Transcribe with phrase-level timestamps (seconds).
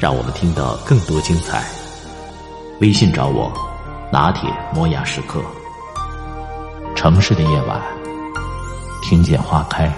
[0.00, 1.62] 让我们听到更多精彩。
[2.80, 3.52] 微信找我，
[4.10, 5.42] 拿铁磨牙时刻。
[6.96, 7.78] 城市的夜晚，
[9.02, 9.92] 听见花开。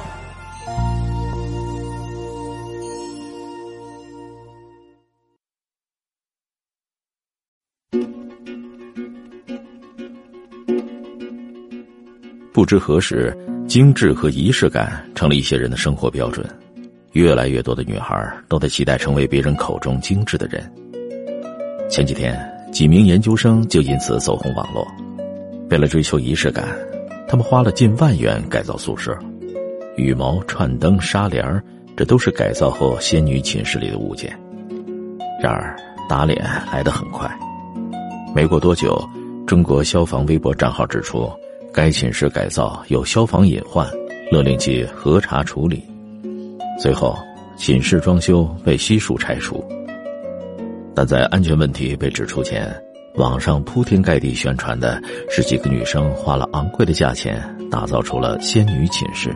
[12.53, 13.37] 不知何时，
[13.69, 16.45] 精致和仪式感成了一些人的生活标准。
[17.12, 20.70] 越来越多的女孩都在期待成为别人口中精致的人。
[21.89, 22.39] 前几天，
[22.73, 24.86] 几名研究生就因此走红网络。
[25.70, 26.64] 为了追求仪式感，
[27.28, 29.17] 他们花了近万元改造宿舍，
[29.97, 31.62] 羽毛、串灯、纱帘
[31.97, 34.34] 这都是改造后仙女寝室里的物件。
[35.42, 35.77] 然而，
[36.08, 36.42] 打脸
[36.73, 37.31] 来得很快。
[38.34, 39.06] 没过多久，
[39.47, 41.31] 中国消防微博账号指出。
[41.75, 43.89] 该寝室改造有消防隐患，
[44.31, 45.83] 勒令其核查处理。
[46.83, 47.16] 随后，
[47.56, 49.64] 寝室装修被悉数拆除。
[50.97, 52.69] 但在安全问题被指出前，
[53.14, 59.33] 网上铺天盖地宣传的是几个女生花了昂贵的价钱打造出了仙女寝室。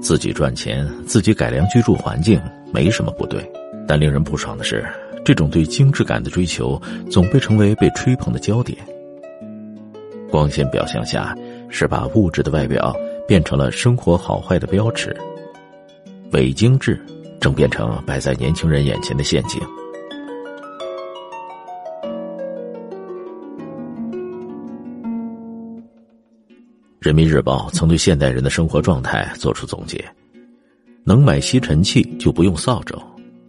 [0.00, 2.40] 自己赚钱，自己改良居住环境，
[2.72, 3.44] 没什么不对。
[3.84, 4.86] 但令人不爽的是，
[5.24, 8.78] 这种对精致感的追求，总被成为被吹捧的焦点。
[10.30, 11.36] 光鲜表象下，
[11.68, 12.94] 是把物质的外表
[13.26, 15.14] 变成了生活好坏的标尺。
[16.32, 17.00] 伪精致，
[17.40, 19.60] 正变成摆在年轻人眼前的陷阱。
[26.98, 30.04] 人民日报曾对现代人的生活状态做出总结：
[31.04, 33.00] 能买吸尘器就不用扫帚，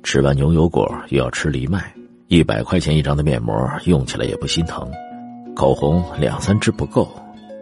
[0.03, 1.91] 吃完牛油果又要吃藜麦，
[2.27, 3.55] 一百块钱一张的面膜
[3.85, 4.87] 用起来也不心疼。
[5.55, 7.11] 口红两三支不够，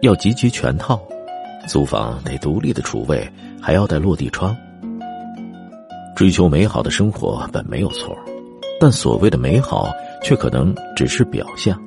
[0.02, 1.00] 要集齐全套。
[1.66, 4.56] 租房得独立的厨卫，还要带落地窗。
[6.14, 8.16] 追求美好的生活本没有错，
[8.80, 11.78] 但所谓的美好却可能只是表象。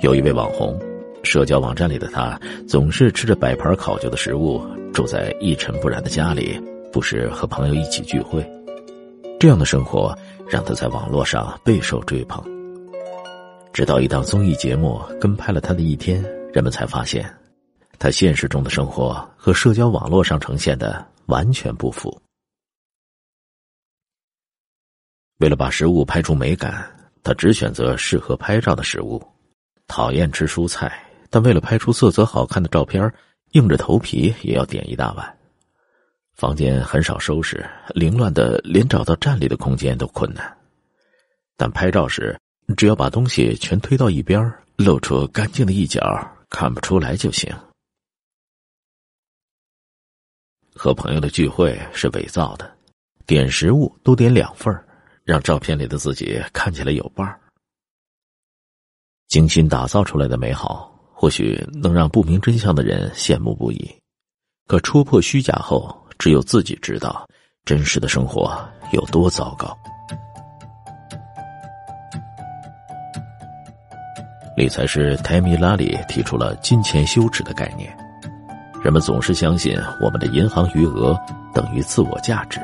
[0.00, 0.78] 有一位网红，
[1.22, 4.62] 社交网站里的他总是吃着摆盘考究的食物，
[4.94, 6.58] 住在一尘不染的家里，
[6.90, 8.42] 不时和朋友一起聚会。
[9.38, 10.16] 这样的生活
[10.48, 12.42] 让他在网络上备受追捧。
[13.72, 17.32] 直到一档综艺节目跟拍了他的一天，人们才发现，
[17.98, 22.20] 他现实中的生活和社交网络上呈现的完全不符。
[25.38, 26.84] 为了把食物拍出美感，
[27.22, 29.22] 他只选择适合拍照的食物。
[29.86, 33.12] 讨厌吃蔬菜，但为了拍出色泽好看的照片，
[33.52, 35.38] 硬着头皮也要点一大碗。
[36.34, 40.56] 房间很少收拾，凌乱的连找到站立的空间都困难。
[41.56, 42.38] 但拍照时，
[42.76, 46.00] 只要把东西全推到一边，露出干净的一角，
[46.50, 47.50] 看不出来就行。
[50.74, 52.76] 和朋友的聚会是伪造的，
[53.26, 54.74] 点食物都点两份
[55.24, 57.40] 让照片里的自己看起来有伴儿。
[59.28, 63.94] 精心打造出来的美好，或许能让不明真相的人羡慕不已，
[64.66, 67.28] 可戳破虚假后，只有自己知道
[67.64, 69.78] 真实的生活有多糟糕。
[74.60, 77.90] 理财师泰米拉里提出了“金钱羞耻”的概念。
[78.82, 81.18] 人们总是相信我们的银行余额
[81.54, 82.60] 等于自我价值。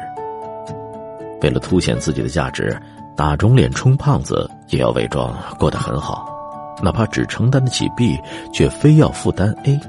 [1.40, 2.78] 为了凸显自己的价值，
[3.16, 6.28] 打肿脸充胖子也要伪装过得很好，
[6.82, 8.20] 哪怕只承担得起 B，
[8.52, 9.80] 却非要负担 A。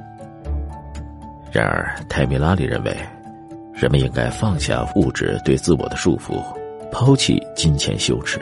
[1.51, 2.97] 然而，泰米拉里认为，
[3.73, 6.41] 人们应该放下物质对自我的束缚，
[6.90, 8.40] 抛弃金钱羞耻。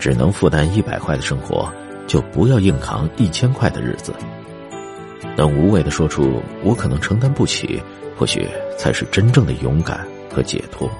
[0.00, 1.72] 只能负担一百块的生活。
[2.10, 4.12] 就不要硬扛一千块的日子。
[5.36, 7.80] 能无畏的说出“我可能承担不起”，
[8.18, 10.90] 或许才是真正的勇敢和解脱。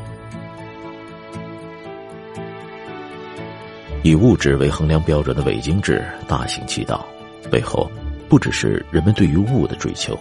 [4.05, 7.05] 以物质为衡量标准的伪精致大行其道，
[7.51, 7.91] 背后
[8.29, 10.17] 不只是人们对于物的追求。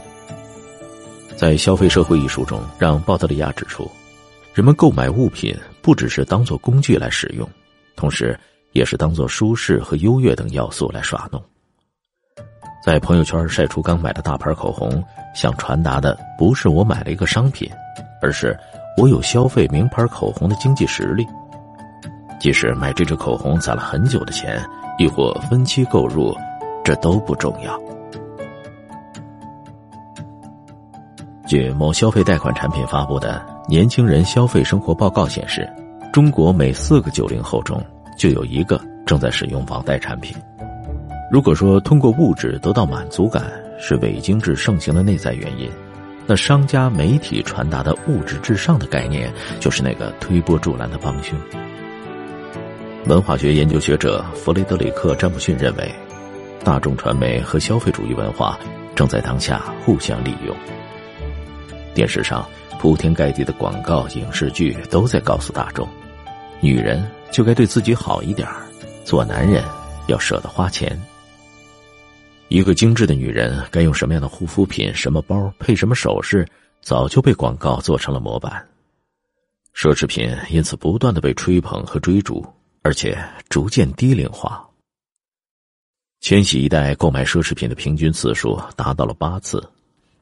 [1.37, 3.89] 在《消费社会》一书中，让鲍德里亚指出，
[4.55, 7.47] 人们购买物品不只是当做工具来使用，
[7.95, 8.35] 同时。
[8.71, 11.41] 也是当做舒适和优越等要素来耍弄，
[12.83, 17.69] 在朋友圈晒出刚买的大牌口红，想传达的不是我买了一个商品，
[18.21, 18.57] 而是
[18.97, 21.27] 我有消费名牌口红的经济实力。
[22.39, 24.63] 即使买这支口红攒了很久的钱，
[24.97, 26.33] 亦或分期购入，
[26.85, 27.77] 这都不重要。
[31.45, 35.67] 据某消费贷款产品发布的《年轻人消费生活报告》显示，
[36.13, 37.83] 中国每四个九零后中
[38.19, 40.35] 就有一个正在使用网贷产品。
[41.31, 43.49] 如果说通过物质得到满足感
[43.79, 45.69] 是伪精致盛行的内在原因，
[46.27, 49.31] 那商家媒体传达的物质至上的概念，
[49.61, 51.39] 就是那个推波助澜的帮凶。
[53.05, 55.89] 文化学研究学者弗雷德里克·詹姆逊认为，
[56.61, 58.59] 大众传媒和消费主义文化
[58.95, 60.53] 正在当下互相利用。
[61.93, 62.45] 电视上
[62.79, 65.87] 铺天盖地的广告、影视剧都在告诉大众：
[66.61, 68.47] 女人就该对自己好一点
[69.03, 69.63] 做男人
[70.07, 70.99] 要舍得花钱。
[72.47, 76.47] 一个精致的女人该用什么样的护肤品、什么包、配什么首饰，
[76.81, 78.67] 早就被广告做成了模板。
[79.75, 82.45] 奢侈品因此不断的被吹捧和追逐。
[82.81, 84.65] 而且逐渐低龄化。
[86.21, 89.61] 千禧一代购买奢侈品的平均次数达到了八次，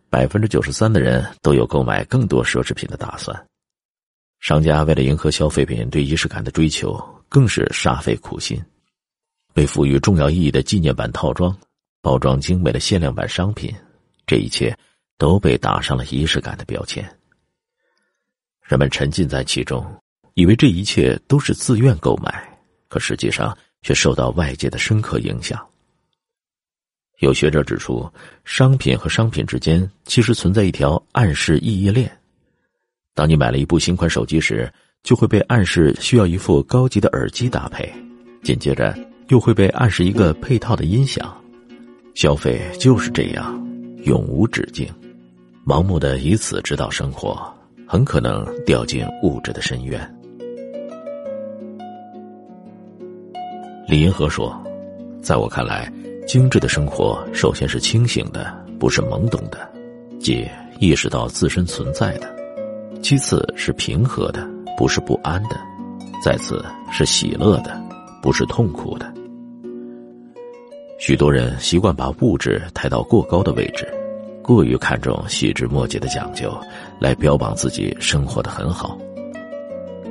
[0.10, 3.46] 百分之九十三的人都有购买更多奢侈品的打算。
[4.40, 6.98] 商家为了迎合消费品对仪式感的追求，
[7.28, 8.62] 更是煞费苦心。
[9.54, 11.58] 被赋予重要意义的纪念版套装，
[12.02, 13.74] 包装精美的限量版商品，
[14.26, 14.78] 这一切
[15.18, 17.04] 都被打上了仪式感的标签。
[18.62, 19.86] 人们沉浸在其中。
[20.36, 22.48] 以为这一切都是自愿购买，
[22.90, 25.68] 可实际上却受到外界的深刻影响。
[27.18, 28.08] 有学者指出，
[28.46, 32.16] 商品和商品之间其实存在一条暗示意义链。
[33.18, 34.72] 当你买了一部新款手机时，
[35.02, 37.92] 就会被暗示需要一副高级的耳机搭配，
[38.44, 38.96] 紧接着
[39.30, 41.36] 又会被暗示一个配套的音响。
[42.14, 43.60] 消费就是这样，
[44.04, 44.88] 永无止境。
[45.66, 47.52] 盲目的以此指导生活，
[47.88, 50.16] 很可能掉进物质的深渊。
[53.88, 54.56] 李银河说
[55.24, 55.92] ：“在我看来，
[56.28, 59.68] 精致的生活首先是清醒的，不是懵懂的，
[60.20, 60.48] 即
[60.80, 62.28] 意识到自身存在的；
[63.02, 64.48] 其次是平和的，
[64.78, 65.56] 不是不安的；
[66.24, 67.82] 再次是喜乐的，
[68.22, 69.12] 不是痛苦的。
[71.00, 73.88] 许多人习惯把物质抬到过高的位置，
[74.42, 76.56] 过于看重细枝末节的讲究，
[77.00, 78.98] 来标榜自己生活的很好。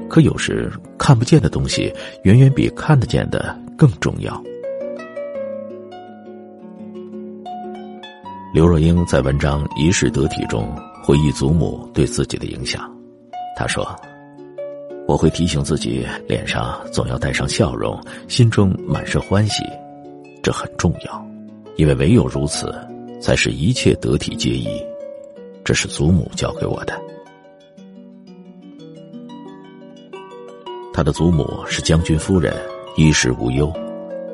[0.08, 1.92] 可有时看不见的东西，
[2.22, 4.42] 远远比看得见的。”更重要。
[8.54, 10.74] 刘若英在文章《一世得体》中
[11.06, 12.93] 回忆祖母对自己的影响。
[13.55, 13.87] 她说
[15.06, 19.62] ：“我会提醒自己，脸上总要带上笑容，心中满是欢喜，
[20.43, 21.25] 这很重要，
[21.76, 22.75] 因为唯有如此，
[23.20, 24.85] 才是一切得体皆宜。
[25.62, 27.00] 这是祖母教给我的。
[30.93, 32.53] 他的祖母是将军夫人。”
[32.99, 33.70] 衣食无忧，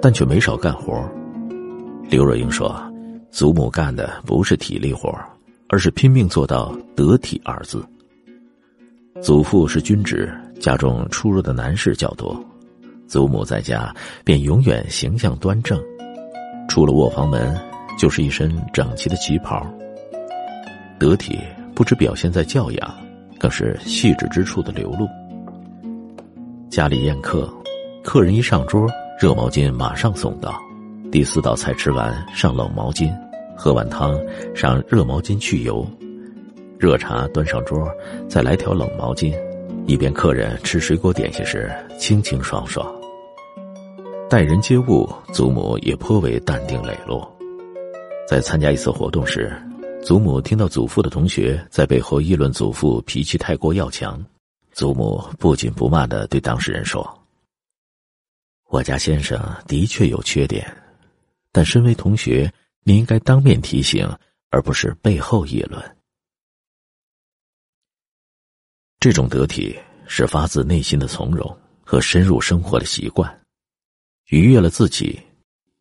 [0.00, 0.94] 但却没少干活。
[2.08, 2.72] 刘若英说
[3.28, 5.12] ：“祖母干的不是体力活，
[5.72, 7.82] 而是拼命做到得体二字。”
[9.20, 12.38] 祖父是军职，家中出入的男士较多，
[13.08, 15.80] 祖母在家便永远形象端正，
[16.68, 17.58] 出了卧房门
[17.98, 19.66] 就是一身整齐的旗袍。
[20.98, 21.38] 得体
[21.74, 22.94] 不只表现在教养，
[23.38, 25.08] 更是细致之处的流露。
[26.70, 27.52] 家里宴客。
[28.04, 30.60] 客人一上桌，热毛巾马上送到。
[31.12, 33.14] 第四道菜吃完，上冷毛巾；
[33.56, 34.20] 喝碗汤，
[34.54, 35.86] 上热毛巾去油。
[36.78, 37.88] 热茶端上桌，
[38.28, 39.32] 再来条冷毛巾。
[39.86, 42.92] 以便客人吃水果点心时，清清爽爽。
[44.30, 47.28] 待人接物，祖母也颇为淡定磊落。
[48.28, 49.52] 在参加一次活动时，
[50.02, 54.24] 祖母听到祖父的同学在背后议论祖父脾气太过要强，
[54.72, 57.04] 祖母不紧不慢的对当事人说。
[58.68, 60.64] 我家先生的确有缺点，
[61.50, 62.50] 但身为同学，
[62.84, 64.08] 你应该当面提醒，
[64.50, 65.80] 而不是背后议论。
[68.98, 73.40] 这种得体是发自内心的从容和深入生活的习惯，
[74.28, 75.20] 愉悦了自己，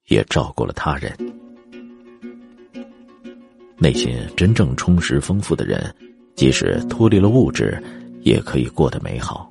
[0.07, 1.15] 也照顾了他人。
[3.77, 5.95] 内心真正充实丰富的人，
[6.35, 7.81] 即使脱离了物质，
[8.21, 9.49] 也可以过得美好。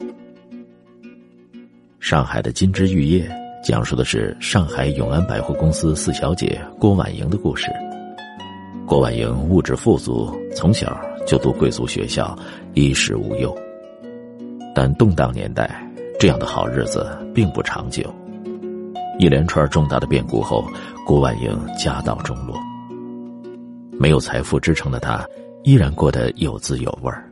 [1.98, 3.28] 上海的金枝玉叶
[3.62, 7.70] 讲述的是上海永安百货公司四小姐郭婉莹的故事。
[8.86, 12.34] 郭婉莹物质富足，从小就读贵族学校，
[12.72, 13.54] 衣食无忧。
[14.74, 15.86] 但动荡年代，
[16.18, 18.02] 这样的好日子并不长久。
[19.18, 20.64] 一连串重大的变故后，
[21.06, 22.58] 郭婉莹家道中落。
[23.98, 25.22] 没有财富支撑的她，
[25.64, 27.28] 依然过得有滋有味儿。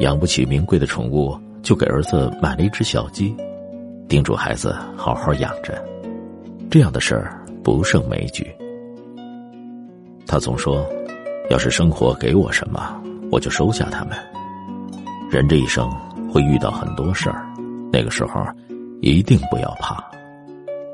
[0.00, 3.34] 养不起名贵的宠物，就给儿子买了一只小鸡，
[4.10, 5.80] 叮嘱孩子好好养着。
[6.68, 8.52] 这样的事儿不胜枚举。
[10.26, 10.84] 他总说
[11.48, 13.00] ：“要是生活给我什么，
[13.30, 14.18] 我就收下他们。”
[15.30, 15.88] 人这一生
[16.28, 17.46] 会遇到很多事儿，
[17.92, 18.44] 那个时候
[19.00, 20.04] 一定不要怕，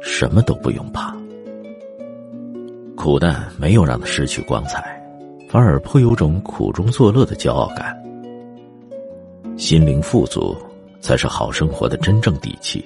[0.03, 1.17] 什么都不用怕。
[2.97, 5.03] 苦难没有让他失去光彩，
[5.49, 7.97] 反而颇有种苦中作乐的骄傲感。
[9.57, 10.55] 心灵富足，
[11.01, 12.85] 才是好生活的真正底气。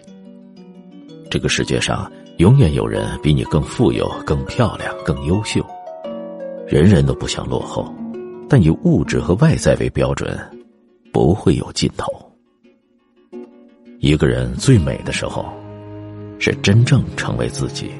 [1.30, 5.64] 这个世界上永远有人比你更富有、更漂亮、更优秀，
[6.66, 7.94] 人人都不想落后，
[8.48, 10.36] 但以物质和外在为标准，
[11.12, 12.12] 不会有尽头。
[14.00, 15.46] 一个人最美的时候，
[16.40, 17.92] 是真正成为自己。